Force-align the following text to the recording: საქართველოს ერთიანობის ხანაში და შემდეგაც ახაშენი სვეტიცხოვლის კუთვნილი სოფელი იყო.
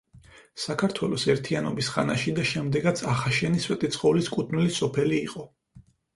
საქართველოს 0.61 1.25
ერთიანობის 1.33 1.89
ხანაში 1.97 2.33
და 2.39 2.47
შემდეგაც 2.53 3.05
ახაშენი 3.13 3.63
სვეტიცხოვლის 3.67 4.33
კუთვნილი 4.39 4.75
სოფელი 4.81 5.23
იყო. 5.29 5.47